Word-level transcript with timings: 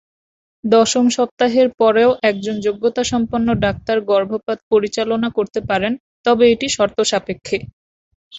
দশম 0.63 1.05
সপ্তাহের 1.11 1.67
পরেও 1.79 2.09
একজন 2.23 2.55
যোগ্যতাসম্পন্ন 2.65 3.47
ডাক্তার 3.65 3.97
গর্ভপাত 4.09 4.59
পরিচালনা 4.71 5.29
করতে 5.37 5.59
পারেন, 5.69 5.93
তবে 6.25 6.43
এটি 6.53 6.67
শর্ত 6.69 6.97
সাপেক্ষে। 7.11 7.57